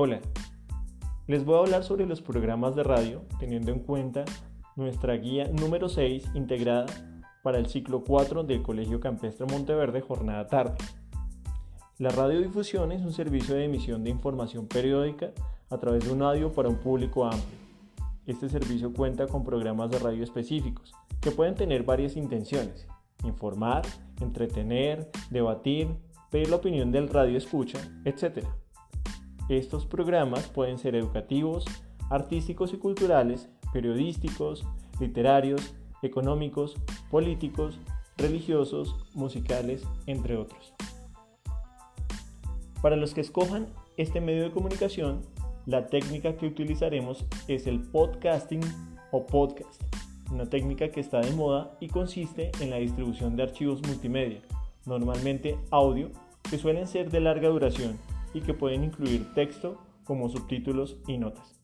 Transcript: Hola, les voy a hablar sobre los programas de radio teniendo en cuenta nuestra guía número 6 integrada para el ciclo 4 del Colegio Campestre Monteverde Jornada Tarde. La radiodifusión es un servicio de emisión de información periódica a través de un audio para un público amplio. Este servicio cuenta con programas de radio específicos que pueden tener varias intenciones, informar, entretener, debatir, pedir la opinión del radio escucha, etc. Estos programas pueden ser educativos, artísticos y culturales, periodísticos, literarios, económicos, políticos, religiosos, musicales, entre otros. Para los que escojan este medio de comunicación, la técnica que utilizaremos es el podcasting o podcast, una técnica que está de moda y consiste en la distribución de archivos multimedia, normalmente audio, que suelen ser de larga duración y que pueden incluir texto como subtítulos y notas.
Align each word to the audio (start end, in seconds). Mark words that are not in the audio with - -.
Hola, 0.00 0.20
les 1.26 1.44
voy 1.44 1.56
a 1.56 1.58
hablar 1.58 1.82
sobre 1.82 2.06
los 2.06 2.22
programas 2.22 2.76
de 2.76 2.84
radio 2.84 3.24
teniendo 3.40 3.72
en 3.72 3.80
cuenta 3.80 4.24
nuestra 4.76 5.14
guía 5.16 5.48
número 5.48 5.88
6 5.88 6.24
integrada 6.34 6.86
para 7.42 7.58
el 7.58 7.66
ciclo 7.66 8.04
4 8.04 8.44
del 8.44 8.62
Colegio 8.62 9.00
Campestre 9.00 9.44
Monteverde 9.46 10.00
Jornada 10.00 10.46
Tarde. 10.46 10.76
La 11.98 12.10
radiodifusión 12.10 12.92
es 12.92 13.02
un 13.02 13.12
servicio 13.12 13.56
de 13.56 13.64
emisión 13.64 14.04
de 14.04 14.10
información 14.10 14.68
periódica 14.68 15.32
a 15.68 15.78
través 15.78 16.04
de 16.04 16.12
un 16.12 16.22
audio 16.22 16.52
para 16.52 16.68
un 16.68 16.78
público 16.78 17.24
amplio. 17.24 17.58
Este 18.24 18.48
servicio 18.48 18.92
cuenta 18.92 19.26
con 19.26 19.42
programas 19.42 19.90
de 19.90 19.98
radio 19.98 20.22
específicos 20.22 20.92
que 21.20 21.32
pueden 21.32 21.56
tener 21.56 21.82
varias 21.82 22.14
intenciones, 22.14 22.86
informar, 23.24 23.82
entretener, 24.20 25.10
debatir, 25.28 25.88
pedir 26.30 26.50
la 26.50 26.56
opinión 26.56 26.92
del 26.92 27.08
radio 27.08 27.36
escucha, 27.36 27.80
etc. 28.04 28.46
Estos 29.48 29.86
programas 29.86 30.46
pueden 30.48 30.76
ser 30.76 30.94
educativos, 30.94 31.64
artísticos 32.10 32.74
y 32.74 32.76
culturales, 32.76 33.48
periodísticos, 33.72 34.66
literarios, 35.00 35.74
económicos, 36.02 36.76
políticos, 37.10 37.80
religiosos, 38.18 38.94
musicales, 39.14 39.84
entre 40.04 40.36
otros. 40.36 40.74
Para 42.82 42.96
los 42.96 43.14
que 43.14 43.22
escojan 43.22 43.68
este 43.96 44.20
medio 44.20 44.42
de 44.42 44.50
comunicación, 44.50 45.22
la 45.64 45.86
técnica 45.86 46.36
que 46.36 46.46
utilizaremos 46.46 47.24
es 47.46 47.66
el 47.66 47.80
podcasting 47.80 48.60
o 49.12 49.24
podcast, 49.24 49.82
una 50.30 50.44
técnica 50.44 50.90
que 50.90 51.00
está 51.00 51.20
de 51.20 51.32
moda 51.32 51.74
y 51.80 51.88
consiste 51.88 52.50
en 52.60 52.68
la 52.68 52.76
distribución 52.76 53.34
de 53.34 53.44
archivos 53.44 53.80
multimedia, 53.86 54.42
normalmente 54.84 55.58
audio, 55.70 56.10
que 56.50 56.58
suelen 56.58 56.86
ser 56.86 57.10
de 57.10 57.20
larga 57.20 57.48
duración 57.48 57.98
y 58.34 58.40
que 58.40 58.54
pueden 58.54 58.84
incluir 58.84 59.32
texto 59.34 59.80
como 60.04 60.28
subtítulos 60.28 60.98
y 61.06 61.18
notas. 61.18 61.60